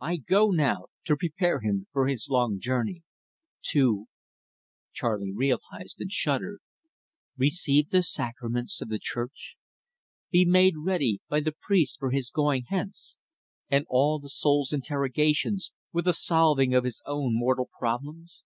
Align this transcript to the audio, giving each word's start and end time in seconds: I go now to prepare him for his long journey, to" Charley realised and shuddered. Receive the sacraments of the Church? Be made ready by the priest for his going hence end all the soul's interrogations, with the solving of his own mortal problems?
I 0.00 0.16
go 0.16 0.50
now 0.50 0.86
to 1.04 1.14
prepare 1.14 1.60
him 1.60 1.88
for 1.92 2.08
his 2.08 2.28
long 2.30 2.58
journey, 2.58 3.02
to" 3.64 4.06
Charley 4.94 5.30
realised 5.30 6.00
and 6.00 6.10
shuddered. 6.10 6.60
Receive 7.36 7.90
the 7.90 8.00
sacraments 8.02 8.80
of 8.80 8.88
the 8.88 8.98
Church? 8.98 9.58
Be 10.30 10.46
made 10.46 10.76
ready 10.78 11.20
by 11.28 11.40
the 11.40 11.52
priest 11.52 11.98
for 11.98 12.12
his 12.12 12.30
going 12.30 12.64
hence 12.68 13.16
end 13.70 13.84
all 13.90 14.18
the 14.18 14.30
soul's 14.30 14.72
interrogations, 14.72 15.74
with 15.92 16.06
the 16.06 16.14
solving 16.14 16.72
of 16.72 16.84
his 16.84 17.02
own 17.04 17.34
mortal 17.38 17.68
problems? 17.78 18.42